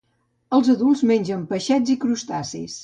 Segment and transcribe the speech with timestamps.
[0.57, 2.79] Els adults mengen peixets i crustacis.